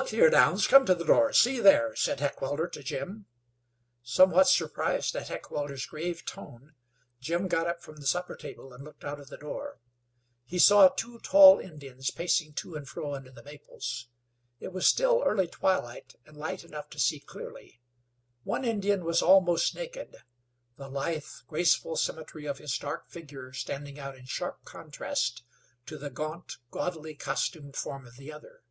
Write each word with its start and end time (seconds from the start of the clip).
"Look 0.00 0.10
here, 0.10 0.30
Downs; 0.30 0.66
come 0.68 0.86
to 0.86 0.94
the 0.94 1.04
door. 1.04 1.32
See 1.32 1.58
there," 1.58 1.94
said 1.96 2.20
Heckewelder 2.20 2.68
to 2.68 2.82
Jim. 2.82 3.26
Somewhat 4.04 4.46
surprised 4.48 5.14
at 5.16 5.26
Heckewelder's 5.28 5.84
grave 5.84 6.24
tone, 6.24 6.74
Jim 7.20 7.48
got 7.48 7.66
up 7.66 7.82
from 7.82 7.96
the 7.96 8.06
supper 8.06 8.36
table 8.36 8.72
and 8.72 8.84
looked 8.84 9.02
out 9.04 9.18
of 9.20 9.28
the 9.30 9.36
door. 9.36 9.80
He 10.44 10.58
saw 10.60 10.88
two 10.88 11.18
tall 11.20 11.58
Indians 11.58 12.10
pacing 12.12 12.52
to 12.54 12.76
and 12.76 12.88
fro 12.88 13.12
under 13.14 13.30
the 13.32 13.42
maples. 13.42 14.08
It 14.60 14.72
was 14.72 14.86
still 14.86 15.22
early 15.26 15.48
twilight 15.48 16.14
and 16.24 16.36
light 16.36 16.62
enough 16.64 16.88
to 16.90 17.00
see 17.00 17.18
clearly. 17.20 17.80
One 18.44 18.64
Indian 18.64 19.04
was 19.04 19.22
almost 19.22 19.74
naked; 19.74 20.16
the 20.76 20.88
lithe, 20.88 21.24
graceful 21.48 21.96
symmetry 21.96 22.46
of 22.46 22.58
his 22.58 22.76
dark 22.78 23.08
figure 23.10 23.52
standing 23.52 23.98
out 23.98 24.16
in 24.16 24.24
sharp 24.26 24.62
contrast 24.64 25.42
to 25.86 25.98
the 25.98 26.10
gaunt, 26.10 26.56
gaudily 26.70 27.16
costumed 27.16 27.74
form 27.76 28.06
of 28.06 28.16
the 28.18 28.32
other. 28.32 28.62